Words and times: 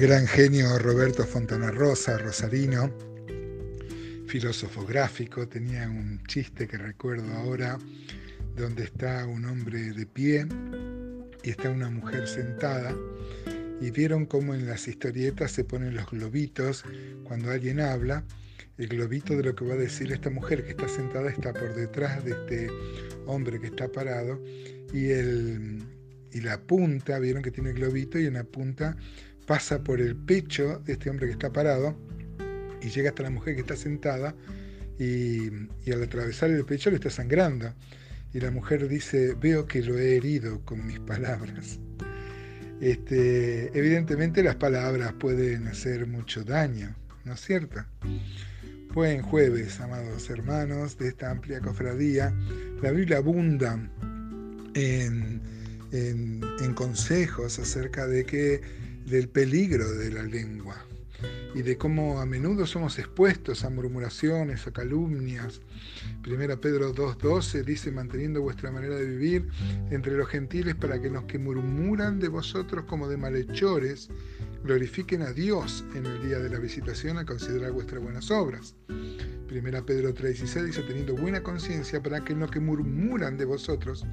gran 0.00 0.26
genio 0.26 0.78
Roberto 0.78 1.26
Fontana 1.26 1.70
Rosa, 1.70 2.16
rosarino, 2.16 2.90
filósofo 4.26 4.86
gráfico, 4.86 5.46
tenía 5.46 5.90
un 5.90 6.22
chiste 6.26 6.66
que 6.66 6.78
recuerdo 6.78 7.30
ahora, 7.34 7.78
donde 8.56 8.84
está 8.84 9.26
un 9.26 9.44
hombre 9.44 9.92
de 9.92 10.06
pie 10.06 10.46
y 11.42 11.50
está 11.50 11.68
una 11.68 11.90
mujer 11.90 12.26
sentada, 12.26 12.96
y 13.82 13.90
vieron 13.90 14.24
cómo 14.24 14.54
en 14.54 14.66
las 14.66 14.88
historietas 14.88 15.52
se 15.52 15.64
ponen 15.64 15.94
los 15.94 16.10
globitos 16.10 16.82
cuando 17.24 17.50
alguien 17.50 17.78
habla, 17.78 18.24
el 18.78 18.88
globito 18.88 19.36
de 19.36 19.42
lo 19.42 19.54
que 19.54 19.66
va 19.66 19.74
a 19.74 19.76
decir 19.76 20.10
esta 20.12 20.30
mujer 20.30 20.64
que 20.64 20.70
está 20.70 20.88
sentada 20.88 21.28
está 21.28 21.52
por 21.52 21.74
detrás 21.74 22.24
de 22.24 22.30
este 22.30 22.70
hombre 23.26 23.60
que 23.60 23.66
está 23.66 23.86
parado, 23.92 24.42
y, 24.94 25.10
el, 25.10 25.82
y 26.32 26.40
la 26.40 26.58
punta, 26.58 27.18
vieron 27.18 27.42
que 27.42 27.50
tiene 27.50 27.74
globito, 27.74 28.18
y 28.18 28.24
en 28.24 28.32
la 28.32 28.44
punta 28.44 28.96
pasa 29.50 29.82
por 29.82 30.00
el 30.00 30.14
pecho 30.14 30.80
de 30.86 30.92
este 30.92 31.10
hombre 31.10 31.26
que 31.26 31.32
está 31.32 31.52
parado 31.52 31.98
y 32.80 32.88
llega 32.88 33.08
hasta 33.08 33.24
la 33.24 33.30
mujer 33.30 33.56
que 33.56 33.62
está 33.62 33.74
sentada 33.74 34.32
y, 34.96 35.48
al 35.92 36.04
atravesar 36.04 36.50
el 36.50 36.64
pecho 36.64 36.88
le 36.88 36.96
está 36.96 37.10
sangrando. 37.10 37.74
Y 38.32 38.38
la 38.38 38.52
mujer 38.52 38.86
dice, 38.86 39.34
veo 39.34 39.66
que 39.66 39.82
lo 39.82 39.98
he 39.98 40.14
herido 40.14 40.64
con 40.64 40.86
mis 40.86 41.00
palabras. 41.00 41.80
Este, 42.80 43.76
evidentemente 43.76 44.40
las 44.44 44.54
palabras 44.54 45.14
pueden 45.14 45.66
hacer 45.66 46.06
mucho 46.06 46.44
daño, 46.44 46.94
¿no 47.24 47.32
es 47.32 47.40
cierto? 47.40 47.84
Buen 48.94 49.20
jueves, 49.20 49.80
amados 49.80 50.30
hermanos 50.30 50.96
de 50.96 51.08
esta 51.08 51.28
amplia 51.28 51.58
cofradía. 51.58 52.32
La 52.82 52.92
Biblia 52.92 53.16
abunda 53.16 53.80
en, 54.74 55.42
en 55.90 56.74
consejos 56.74 57.58
acerca 57.58 58.06
de 58.06 58.24
que 58.24 58.89
del 59.06 59.28
peligro 59.28 59.90
de 59.92 60.10
la 60.10 60.22
lengua 60.22 60.84
y 61.54 61.62
de 61.62 61.76
cómo 61.76 62.20
a 62.20 62.26
menudo 62.26 62.66
somos 62.66 62.98
expuestos 62.98 63.64
a 63.64 63.70
murmuraciones, 63.70 64.66
a 64.66 64.72
calumnias. 64.72 65.60
Primera 66.22 66.56
Pedro 66.56 66.94
2.12 66.94 67.64
dice, 67.64 67.90
manteniendo 67.90 68.40
vuestra 68.40 68.70
manera 68.70 68.96
de 68.96 69.06
vivir 69.06 69.48
entre 69.90 70.16
los 70.16 70.28
gentiles 70.28 70.74
para 70.76 71.00
que 71.00 71.10
los 71.10 71.24
que 71.24 71.38
murmuran 71.38 72.20
de 72.20 72.28
vosotros 72.28 72.84
como 72.84 73.08
de 73.08 73.16
malhechores 73.16 74.10
glorifiquen 74.64 75.22
a 75.22 75.32
Dios 75.32 75.84
en 75.94 76.06
el 76.06 76.22
día 76.22 76.38
de 76.38 76.50
la 76.50 76.58
visitación 76.58 77.18
a 77.18 77.24
considerar 77.24 77.72
vuestras 77.72 78.02
buenas 78.02 78.30
obras. 78.30 78.76
Primera 79.48 79.82
Pedro 79.82 80.14
3.16 80.14 80.64
dice, 80.64 80.82
teniendo 80.82 81.16
buena 81.16 81.42
conciencia 81.42 82.00
para 82.00 82.24
que 82.24 82.34
los 82.34 82.50
que 82.50 82.60
murmuran 82.60 83.36
de 83.36 83.46
vosotros 83.46 84.04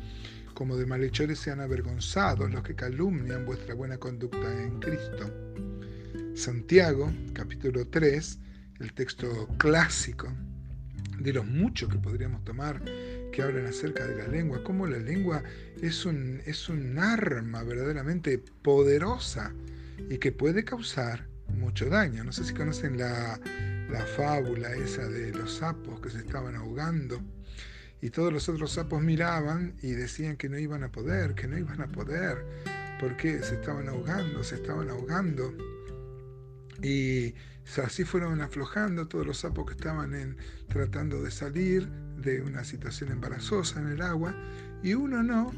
como 0.58 0.76
de 0.76 0.88
malhechores 0.88 1.38
sean 1.38 1.60
avergonzados 1.60 2.52
los 2.52 2.64
que 2.64 2.74
calumnian 2.74 3.46
vuestra 3.46 3.76
buena 3.76 4.00
conducta 4.00 4.52
en 4.60 4.80
Cristo. 4.80 5.32
Santiago, 6.34 7.14
capítulo 7.34 7.88
3, 7.88 8.40
el 8.80 8.94
texto 8.94 9.48
clásico 9.60 10.34
de 11.20 11.32
los 11.32 11.46
muchos 11.46 11.90
que 11.92 12.00
podríamos 12.00 12.44
tomar 12.44 12.82
que 13.32 13.44
hablan 13.44 13.68
acerca 13.68 14.08
de 14.08 14.16
la 14.16 14.28
lengua, 14.28 14.64
cómo 14.64 14.88
la 14.88 14.98
lengua 14.98 15.44
es 15.80 16.08
un, 16.08 16.42
es 16.48 16.70
un 16.70 16.98
arma 16.98 17.62
verdaderamente 17.62 18.40
poderosa 18.64 19.54
y 20.10 20.18
que 20.18 20.32
puede 20.32 20.64
causar 20.64 21.28
mucho 21.50 21.88
daño. 21.88 22.24
No 22.24 22.32
sé 22.32 22.44
si 22.44 22.56
conocen 22.56 22.98
la, 22.98 23.40
la 23.92 24.04
fábula 24.08 24.74
esa 24.74 25.08
de 25.08 25.34
los 25.34 25.58
sapos 25.58 26.02
que 26.02 26.10
se 26.10 26.18
estaban 26.18 26.56
ahogando 26.56 27.22
y 28.02 28.10
todos 28.10 28.32
los 28.32 28.48
otros 28.50 28.72
sapos 28.74 29.02
miraban 29.02 29.76
y 29.82 29.92
decían 29.92 30.38
que 30.38 30.50
no 30.50 30.58
iban 30.58 30.84
a 30.84 30.92
poder, 30.92 31.36
que 31.36 31.48
no 31.48 31.58
iban 31.58 31.82
a 31.82 31.88
poder, 31.88 32.46
porque 33.00 33.42
se 33.44 33.56
estaban 33.56 33.90
ahogando, 33.90 34.44
se 34.44 34.56
estaban 34.56 34.90
ahogando. 34.90 35.54
Y 36.82 37.34
así 37.84 38.04
fueron 38.04 38.42
aflojando 38.42 39.08
todos 39.08 39.26
los 39.26 39.40
sapos 39.40 39.66
que 39.66 39.74
estaban 39.74 40.38
tratando 40.68 41.24
de 41.24 41.32
salir 41.32 41.88
de 42.18 42.42
una 42.42 42.64
situación 42.64 43.12
embarazosa 43.12 43.80
en 43.80 43.88
el 43.88 44.02
agua, 44.02 44.36
y 44.84 44.94
uno 44.94 45.24
no, 45.24 45.52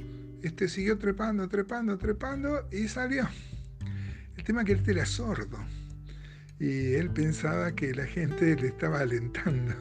este 0.43 0.69
siguió 0.69 0.97
trepando, 0.97 1.47
trepando, 1.49 1.97
trepando 1.97 2.67
y 2.71 2.87
salió. 2.87 3.27
El 4.37 4.43
tema 4.45 4.61
es 4.61 4.67
que 4.67 4.73
este 4.73 4.91
era 4.91 5.05
sordo 5.05 5.59
y 6.59 6.93
él 6.93 7.09
pensaba 7.09 7.73
que 7.73 7.93
la 7.93 8.05
gente 8.05 8.55
le 8.55 8.67
estaba 8.67 8.99
alentando. 8.99 9.73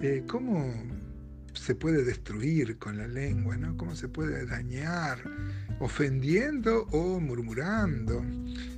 Eh, 0.00 0.24
¿Cómo 0.28 0.72
se 1.58 1.74
puede 1.74 2.04
destruir 2.04 2.78
con 2.78 2.96
la 2.96 3.06
lengua, 3.06 3.56
¿no? 3.56 3.76
Cómo 3.76 3.94
se 3.96 4.08
puede 4.08 4.46
dañar, 4.46 5.22
ofendiendo 5.80 6.86
o 6.90 7.20
murmurando. 7.20 8.24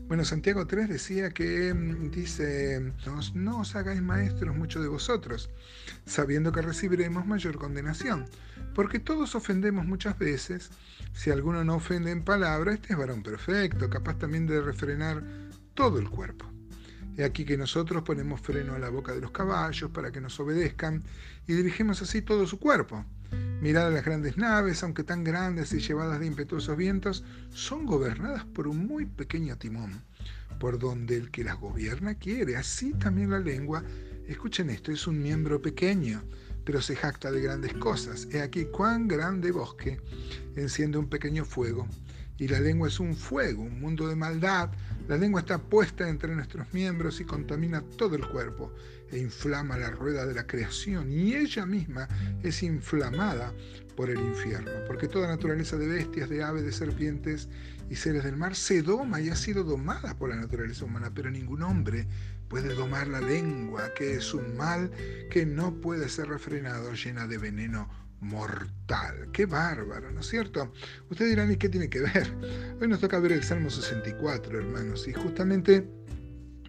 Bueno, 0.09 0.25
Santiago 0.25 0.67
3 0.67 0.89
decía 0.89 1.31
que, 1.31 1.73
mm, 1.73 2.11
dice, 2.11 2.93
no 3.35 3.61
os 3.61 3.77
hagáis 3.77 4.03
maestros 4.03 4.57
muchos 4.57 4.83
de 4.83 4.89
vosotros, 4.89 5.51
sabiendo 6.05 6.53
que 6.53 6.63
recibiremos 6.63 7.27
mayor 7.27 7.57
condenación. 7.59 8.27
Porque 8.75 8.99
todos 8.99 9.35
ofendemos 9.35 9.85
muchas 9.85 10.19
veces. 10.19 10.71
Si 11.13 11.31
alguno 11.31 11.65
no 11.65 11.77
ofende 11.77 12.11
en 12.11 12.25
palabra, 12.25 12.73
este 12.73 12.93
es 12.93 12.99
varón 12.99 13.23
perfecto, 13.23 13.91
capaz 13.91 14.19
también 14.19 14.47
de 14.47 14.61
refrenar 14.61 15.23
todo 15.75 15.99
el 15.99 16.09
cuerpo. 16.09 16.51
He 17.21 17.25
aquí 17.25 17.45
que 17.45 17.59
nosotros 17.59 18.03
ponemos 18.03 18.41
freno 18.41 18.73
a 18.73 18.79
la 18.79 18.89
boca 18.89 19.13
de 19.13 19.21
los 19.21 19.31
caballos 19.31 19.91
para 19.91 20.11
que 20.11 20.23
nos 20.23 20.41
obedezcan 20.41 21.05
y 21.47 21.53
dirigimos 21.53 22.01
así 22.01 22.23
todo 22.23 22.47
su 22.47 22.59
cuerpo. 22.59 23.05
Mirad 23.61 23.89
a 23.89 23.91
las 23.91 24.07
grandes 24.07 24.39
naves, 24.39 24.83
aunque 24.83 25.05
tan 25.05 25.23
grandes 25.23 25.71
y 25.75 25.81
llevadas 25.81 26.19
de 26.19 26.25
impetuosos 26.25 26.79
vientos, 26.79 27.23
son 27.51 27.85
gobernadas 27.85 28.47
por 28.47 28.67
un 28.67 28.87
muy 28.87 29.05
pequeño 29.05 29.59
timón, 29.59 30.03
por 30.59 30.79
donde 30.79 31.19
el 31.19 31.31
que 31.31 31.45
las 31.45 31.61
gobierna 31.61 32.15
quiere. 32.15 32.57
Así 32.57 32.95
también 32.95 33.29
la 33.29 33.39
lengua, 33.39 33.85
escuchen 34.27 34.71
esto, 34.71 34.91
es 34.91 35.07
un 35.07 35.21
miembro 35.23 35.61
pequeño, 35.61 36.23
pero 36.65 36.81
se 36.81 36.97
jacta 36.97 37.31
de 37.31 37.43
grandes 37.43 37.75
cosas. 37.75 38.29
He 38.33 38.41
aquí 38.41 38.65
cuán 38.65 39.09
grande 39.09 39.53
bosque 39.53 40.01
enciende 40.57 40.97
un 40.97 41.11
pequeño 41.11 41.45
fuego 41.45 41.87
y 42.41 42.49
la 42.49 42.59
lengua 42.59 42.89
es 42.89 42.99
un 42.99 43.15
fuego, 43.15 43.63
un 43.63 43.81
mundo 43.81 44.09
de 44.09 44.17
maldad. 44.17 44.71
La 45.07 45.19
lengua 45.19 45.43
está 45.43 45.59
puesta 45.59 46.09
entre 46.09 46.35
nuestros 46.35 46.73
miembros 46.73 47.21
y 47.21 47.25
contamina 47.25 47.83
todo 47.99 48.17
el 48.17 48.27
cuerpo 48.27 48.73
e 49.13 49.19
inflama 49.19 49.77
la 49.77 49.91
rueda 49.91 50.25
de 50.25 50.35
la 50.35 50.47
creación 50.47 51.13
y 51.13 51.35
ella 51.35 51.67
misma 51.67 52.09
es 52.43 52.63
inflamada 52.63 53.53
por 53.95 54.09
el 54.09 54.19
infierno, 54.19 54.71
porque 54.87 55.07
toda 55.07 55.29
naturaleza 55.29 55.77
de 55.77 55.87
bestias, 55.87 56.31
de 56.31 56.43
aves, 56.43 56.65
de 56.65 56.73
serpientes 56.73 57.49
y 57.91 57.97
seres 57.97 58.25
del 58.25 58.39
mar 58.39 58.57
se 58.57 58.81
doma 58.81 59.21
y 59.21 59.29
ha 59.29 59.37
sido 59.37 59.63
domada 59.63 60.17
por 60.17 60.31
la 60.31 60.37
naturaleza 60.37 60.87
humana, 60.87 61.11
pero 61.15 61.31
ningún 61.31 61.63
hombre 61.63 62.07
puede 62.49 62.73
domar 62.75 63.09
la 63.09 63.21
lengua, 63.21 63.93
que 63.93 64.15
es 64.15 64.33
un 64.33 64.57
mal 64.57 64.91
que 65.31 65.45
no 65.45 65.75
puede 65.75 66.09
ser 66.09 66.29
refrenado, 66.29 66.95
llena 66.95 67.27
de 67.27 67.37
veneno 67.37 67.91
mortal. 68.21 69.29
Qué 69.33 69.47
bárbaro, 69.47 70.11
¿no 70.11 70.21
es 70.21 70.29
cierto? 70.29 70.73
Ustedes 71.09 71.31
dirán, 71.31 71.51
¿y 71.51 71.57
qué 71.57 71.69
tiene 71.69 71.89
que 71.89 72.01
ver? 72.01 72.33
Hoy 72.81 72.89
nos 72.89 73.01
toca 73.01 73.19
ver 73.19 73.33
el 73.33 73.43
Salmo 73.43 73.71
64, 73.71 74.59
hermanos, 74.59 75.09
y 75.09 75.13
justamente 75.13 75.89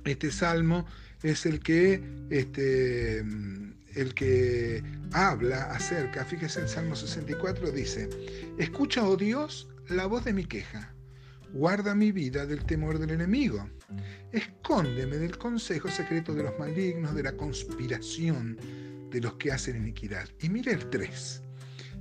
este 0.06 0.32
salmo 0.32 0.86
es 1.22 1.46
el 1.46 1.60
que, 1.60 2.02
este, 2.30 3.20
el 3.20 4.14
que 4.16 4.84
habla 5.12 5.64
acerca, 5.72 6.26
fíjese 6.26 6.62
el 6.62 6.70
Salmo 6.70 6.96
64, 6.96 7.72
dice, 7.72 8.10
escucha, 8.58 9.08
oh 9.08 9.18
Dios, 9.18 9.70
la 9.90 10.06
voz 10.06 10.24
de 10.26 10.34
mi 10.34 10.46
queja, 10.46 10.94
guarda 11.54 11.94
mi 11.94 12.12
vida 12.12 12.46
del 12.46 12.64
temor 12.64 12.98
del 12.98 13.12
enemigo, 13.12 13.70
escóndeme 14.32 15.18
del 15.18 15.38
consejo 15.38 15.90
secreto 15.90 16.34
de 16.34 16.44
los 16.44 16.58
malignos, 16.58 17.14
de 17.14 17.24
la 17.24 17.34
conspiración 17.34 18.58
de 19.12 19.22
los 19.22 19.36
que 19.36 19.52
hacen 19.52 19.76
iniquidad. 19.76 20.28
Y 20.40 20.50
mire 20.50 20.72
el 20.72 20.90
3 20.90 21.42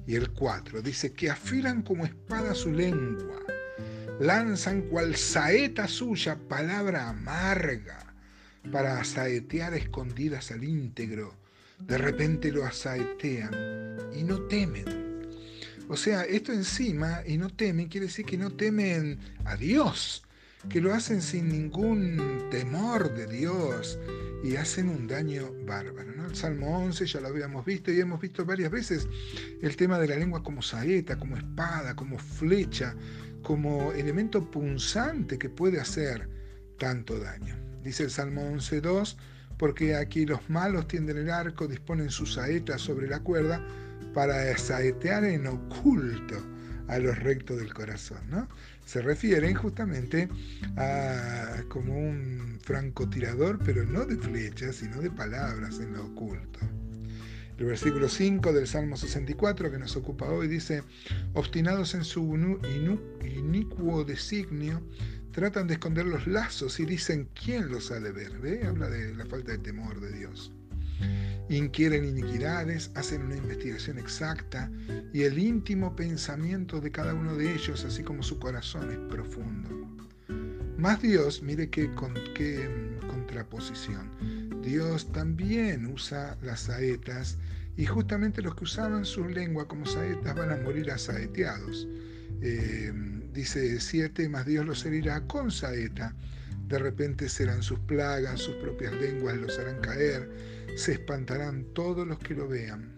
y 0.06 0.14
el 0.14 0.30
4. 0.30 0.80
Dice 0.80 1.12
que 1.12 1.30
afilan 1.30 1.82
como 1.82 2.06
espada 2.06 2.54
su 2.54 2.72
lengua, 2.72 3.40
lanzan 4.20 4.82
cual 4.82 5.16
saeta 5.16 5.88
suya 5.88 6.38
palabra 6.48 7.08
amarga 7.08 8.14
para 8.72 9.00
asaetear 9.00 9.74
escondidas 9.74 10.50
al 10.52 10.64
íntegro. 10.64 11.36
De 11.78 11.98
repente 11.98 12.52
lo 12.52 12.64
asaetean 12.64 13.98
y 14.14 14.22
no 14.22 14.42
temen. 14.42 14.84
O 15.88 15.96
sea, 15.96 16.22
esto 16.22 16.52
encima 16.52 17.22
y 17.26 17.36
no 17.36 17.50
temen 17.50 17.88
quiere 17.88 18.06
decir 18.06 18.24
que 18.24 18.38
no 18.38 18.52
temen 18.52 19.18
a 19.44 19.56
Dios, 19.56 20.22
que 20.68 20.80
lo 20.80 20.92
hacen 20.92 21.22
sin 21.22 21.48
ningún 21.48 22.48
temor 22.50 23.14
de 23.14 23.26
Dios 23.26 23.98
y 24.42 24.56
hacen 24.56 24.88
un 24.88 25.06
daño 25.06 25.50
bárbaro. 25.66 26.12
¿no? 26.14 26.26
El 26.26 26.34
Salmo 26.34 26.78
11 26.78 27.06
ya 27.06 27.20
lo 27.20 27.28
habíamos 27.28 27.64
visto 27.64 27.90
y 27.90 28.00
hemos 28.00 28.20
visto 28.20 28.44
varias 28.44 28.70
veces 28.70 29.08
el 29.62 29.76
tema 29.76 29.98
de 29.98 30.08
la 30.08 30.16
lengua 30.16 30.42
como 30.42 30.62
saeta, 30.62 31.18
como 31.18 31.36
espada, 31.36 31.94
como 31.94 32.18
flecha, 32.18 32.94
como 33.42 33.92
elemento 33.92 34.50
punzante 34.50 35.38
que 35.38 35.48
puede 35.48 35.80
hacer 35.80 36.28
tanto 36.78 37.18
daño. 37.18 37.56
Dice 37.82 38.04
el 38.04 38.10
Salmo 38.10 38.42
11.2, 38.42 39.16
porque 39.56 39.94
aquí 39.94 40.26
los 40.26 40.48
malos 40.48 40.88
tienden 40.88 41.18
el 41.18 41.30
arco, 41.30 41.66
disponen 41.66 42.10
sus 42.10 42.34
saetas 42.34 42.80
sobre 42.80 43.08
la 43.08 43.20
cuerda 43.20 43.64
para 44.14 44.56
saetear 44.56 45.24
en 45.24 45.46
oculto 45.46 46.36
a 46.90 46.98
los 46.98 47.18
rectos 47.18 47.58
del 47.58 47.72
corazón. 47.72 48.18
¿no? 48.28 48.48
Se 48.84 49.00
refieren 49.00 49.54
justamente 49.54 50.28
a 50.76 51.62
como 51.68 51.96
un 51.96 52.58
francotirador, 52.62 53.58
pero 53.64 53.84
no 53.84 54.04
de 54.04 54.16
flechas, 54.16 54.76
sino 54.76 55.00
de 55.00 55.10
palabras 55.10 55.78
en 55.78 55.92
lo 55.94 56.06
oculto. 56.06 56.58
El 57.58 57.66
versículo 57.66 58.08
5 58.08 58.52
del 58.52 58.66
Salmo 58.66 58.96
64 58.96 59.70
que 59.70 59.78
nos 59.78 59.94
ocupa 59.94 60.26
hoy 60.26 60.48
dice, 60.48 60.82
obstinados 61.34 61.94
en 61.94 62.04
su 62.04 62.22
inicuo 63.22 64.02
designio, 64.04 64.82
tratan 65.32 65.66
de 65.66 65.74
esconder 65.74 66.06
los 66.06 66.26
lazos 66.26 66.80
y 66.80 66.86
dicen, 66.86 67.28
¿quién 67.34 67.70
los 67.70 67.90
ha 67.90 68.00
de 68.00 68.12
ver? 68.12 68.38
¿Ve? 68.38 68.66
Habla 68.66 68.88
de 68.88 69.14
la 69.14 69.26
falta 69.26 69.52
de 69.52 69.58
temor 69.58 70.00
de 70.00 70.10
Dios. 70.10 70.52
Inquieren 71.50 72.04
iniquidades, 72.04 72.92
hacen 72.94 73.22
una 73.22 73.36
investigación 73.36 73.98
exacta 73.98 74.70
y 75.12 75.22
el 75.22 75.36
íntimo 75.36 75.96
pensamiento 75.96 76.80
de 76.80 76.92
cada 76.92 77.12
uno 77.12 77.34
de 77.34 77.52
ellos, 77.52 77.84
así 77.84 78.04
como 78.04 78.22
su 78.22 78.38
corazón, 78.38 78.88
es 78.88 78.98
profundo. 79.12 79.68
Más 80.78 81.02
Dios, 81.02 81.42
mire 81.42 81.68
qué, 81.68 81.90
qué 82.36 82.96
contraposición. 83.08 84.62
Dios 84.62 85.10
también 85.10 85.86
usa 85.86 86.38
las 86.40 86.60
saetas 86.60 87.36
y 87.76 87.84
justamente 87.84 88.42
los 88.42 88.54
que 88.54 88.64
usaban 88.64 89.04
su 89.04 89.28
lengua 89.28 89.66
como 89.66 89.86
saetas 89.86 90.36
van 90.36 90.52
a 90.52 90.56
morir 90.56 90.88
asaeteados. 90.92 91.88
Eh, 92.42 92.92
dice 93.32 93.80
7, 93.80 94.28
más 94.28 94.46
Dios 94.46 94.64
los 94.64 94.86
herirá 94.86 95.26
con 95.26 95.50
saeta. 95.50 96.14
De 96.70 96.78
repente 96.78 97.28
serán 97.28 97.64
sus 97.64 97.80
plagas, 97.80 98.38
sus 98.38 98.54
propias 98.54 98.92
lenguas 98.92 99.36
los 99.36 99.58
harán 99.58 99.80
caer, 99.80 100.30
se 100.76 100.92
espantarán 100.92 101.64
todos 101.74 102.06
los 102.06 102.20
que 102.20 102.32
lo 102.36 102.46
vean. 102.46 102.94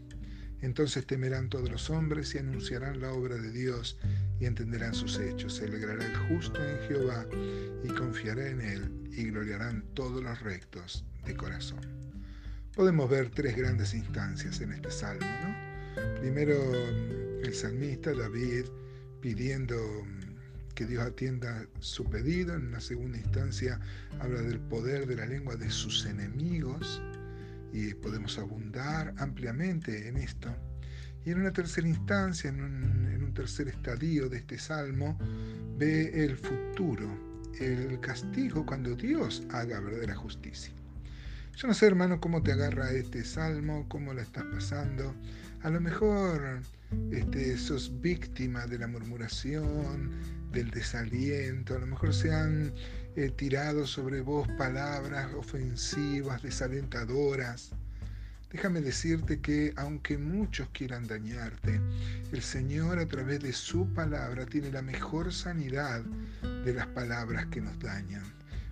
Entonces 0.60 1.06
temerán 1.06 1.48
todos 1.48 1.70
los 1.70 1.88
hombres 1.88 2.34
y 2.34 2.38
anunciarán 2.38 3.00
la 3.00 3.14
obra 3.14 3.36
de 3.36 3.50
Dios 3.50 3.98
y 4.38 4.44
entenderán 4.44 4.92
sus 4.94 5.18
hechos. 5.18 5.56
Se 5.56 5.64
alegrará 5.64 6.04
el 6.04 6.14
justo 6.28 6.62
en 6.62 6.86
Jehová 6.86 7.26
y 7.82 7.88
confiará 7.88 8.46
en 8.46 8.60
él 8.60 9.08
y 9.10 9.24
gloriarán 9.30 9.82
todos 9.94 10.22
los 10.22 10.38
rectos 10.42 11.06
de 11.24 11.34
corazón. 11.34 11.80
Podemos 12.74 13.08
ver 13.08 13.30
tres 13.30 13.56
grandes 13.56 13.94
instancias 13.94 14.60
en 14.60 14.72
este 14.72 14.90
salmo. 14.90 15.26
¿no? 15.44 16.20
Primero, 16.20 16.54
el 17.42 17.54
salmista 17.54 18.12
David 18.12 18.66
pidiendo 19.22 19.76
que 20.74 20.86
Dios 20.86 21.04
atienda 21.04 21.66
su 21.80 22.04
pedido. 22.04 22.54
En 22.54 22.66
una 22.66 22.80
segunda 22.80 23.18
instancia, 23.18 23.80
habla 24.20 24.42
del 24.42 24.60
poder 24.60 25.06
de 25.06 25.16
la 25.16 25.26
lengua 25.26 25.56
de 25.56 25.70
sus 25.70 26.06
enemigos 26.06 27.02
y 27.72 27.94
podemos 27.94 28.38
abundar 28.38 29.14
ampliamente 29.18 30.08
en 30.08 30.16
esto. 30.16 30.54
Y 31.24 31.30
en 31.30 31.40
una 31.40 31.52
tercera 31.52 31.86
instancia, 31.88 32.50
en 32.50 32.62
un, 32.62 33.32
tercer 33.34 33.68
estadio 33.68 34.28
de 34.28 34.36
este 34.36 34.58
salmo, 34.58 35.18
ve 35.78 36.22
el 36.22 36.36
futuro, 36.36 37.08
el 37.58 37.98
castigo 38.00 38.66
cuando 38.66 38.94
Dios 38.94 39.42
haga 39.50 39.80
verdadera 39.80 40.14
justicia. 40.14 40.70
Yo 41.56 41.66
no 41.66 41.72
sé, 41.72 41.86
hermano, 41.86 42.20
cómo 42.20 42.42
te 42.42 42.52
agarra 42.52 42.90
este 42.90 43.24
salmo, 43.24 43.86
cómo 43.88 44.12
la 44.12 44.20
estás 44.20 44.44
pasando. 44.52 45.14
A 45.62 45.70
lo 45.70 45.80
mejor 45.80 46.60
este, 47.10 47.56
sos 47.56 48.00
víctima 48.02 48.66
de 48.66 48.78
la 48.78 48.86
murmuración, 48.86 50.10
del 50.52 50.70
desaliento, 50.70 51.74
a 51.74 51.78
lo 51.78 51.86
mejor 51.86 52.14
se 52.14 52.32
han 52.32 52.72
eh, 53.16 53.30
tirado 53.30 53.86
sobre 53.86 54.20
vos 54.20 54.46
palabras 54.56 55.32
ofensivas, 55.34 56.42
desalentadoras. 56.42 57.72
Déjame 58.50 58.82
decirte 58.82 59.40
que 59.40 59.72
aunque 59.76 60.18
muchos 60.18 60.68
quieran 60.70 61.06
dañarte, 61.06 61.80
el 62.32 62.42
Señor 62.42 62.98
a 62.98 63.06
través 63.06 63.40
de 63.40 63.52
su 63.52 63.92
palabra 63.94 64.44
tiene 64.44 64.70
la 64.70 64.82
mejor 64.82 65.32
sanidad 65.32 66.02
de 66.64 66.74
las 66.74 66.86
palabras 66.88 67.46
que 67.46 67.62
nos 67.62 67.78
dañan. 67.78 68.24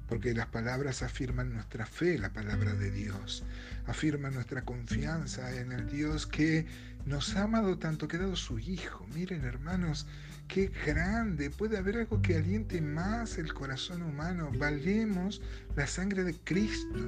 Porque 0.07 0.35
las 0.35 0.47
palabras 0.47 1.03
afirman 1.03 1.55
nuestra 1.55 1.87
fe, 1.87 2.19
la 2.19 2.33
palabra 2.33 2.75
de 2.75 2.91
Dios, 2.91 3.45
afirman 3.87 4.35
nuestra 4.35 4.63
confianza 4.63 5.57
en 5.59 5.73
el 5.73 5.87
Dios 5.89 6.27
que 6.27 6.67
nos 7.07 7.37
ha 7.37 7.45
amado 7.45 7.79
tanto 7.79 8.09
que 8.09 8.17
ha 8.17 8.21
dado 8.21 8.37
su 8.37 8.59
Hijo. 8.59 9.07
Miren 9.15 9.45
hermanos, 9.45 10.07
qué 10.49 10.71
grande, 10.87 11.51
puede 11.51 11.79
haber 11.79 11.97
algo 11.97 12.21
que 12.23 12.37
aliente 12.37 12.81
más 12.81 13.39
el 13.39 13.53
corazón 13.53 14.03
humano, 14.03 14.51
valemos 14.59 15.41
la 15.77 15.87
sangre 15.87 16.25
de 16.25 16.35
Cristo. 16.45 16.99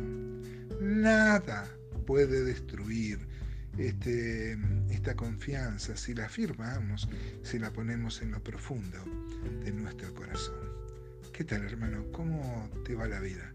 Nada 0.81 1.69
puede 2.07 2.45
destruir 2.45 3.19
este, 3.79 4.59
esta 4.91 5.15
confianza 5.15 5.97
si 5.97 6.15
la 6.15 6.27
afirmamos, 6.27 7.09
si 7.43 7.59
la 7.59 7.73
ponemos 7.73 8.23
en 8.23 8.33
lo 8.33 8.43
profundo 8.43 8.99
de 9.65 9.73
nuestro 9.73 10.15
corazón. 10.15 10.73
¿Qué 11.33 11.45
tal, 11.45 11.65
hermano? 11.65 12.05
¿Cómo 12.13 12.69
te 12.85 12.95
va 12.95 13.09
la 13.09 13.21
vida? 13.21 13.53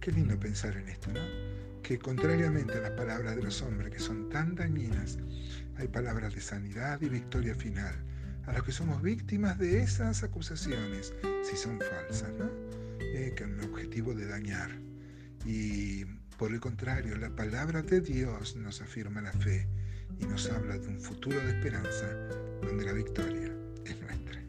Qué 0.00 0.10
lindo 0.10 0.38
pensar 0.38 0.76
en 0.76 0.88
esto, 0.88 1.12
¿no? 1.12 1.61
que 1.82 1.98
contrariamente 1.98 2.74
a 2.74 2.80
las 2.80 2.92
palabras 2.92 3.36
de 3.36 3.42
los 3.42 3.60
hombres 3.62 3.90
que 3.90 3.98
son 3.98 4.28
tan 4.28 4.54
dañinas, 4.54 5.18
hay 5.76 5.88
palabras 5.88 6.34
de 6.34 6.40
sanidad 6.40 7.00
y 7.02 7.08
victoria 7.08 7.54
final, 7.54 7.94
a 8.46 8.52
los 8.52 8.62
que 8.62 8.72
somos 8.72 9.02
víctimas 9.02 9.58
de 9.58 9.82
esas 9.82 10.22
acusaciones, 10.22 11.12
si 11.42 11.56
son 11.56 11.80
falsas, 11.80 12.30
¿no? 12.38 12.48
Eh, 13.00 13.34
con 13.36 13.58
el 13.58 13.64
objetivo 13.68 14.14
de 14.14 14.26
dañar. 14.26 14.70
Y 15.44 16.04
por 16.38 16.52
el 16.52 16.60
contrario, 16.60 17.16
la 17.16 17.34
palabra 17.34 17.82
de 17.82 18.00
Dios 18.00 18.56
nos 18.56 18.80
afirma 18.80 19.20
la 19.20 19.32
fe 19.32 19.66
y 20.18 20.26
nos 20.26 20.50
habla 20.50 20.78
de 20.78 20.88
un 20.88 21.00
futuro 21.00 21.38
de 21.40 21.50
esperanza 21.50 22.06
donde 22.62 22.84
la 22.84 22.92
victoria 22.92 23.52
es 23.84 24.00
nuestra. 24.00 24.42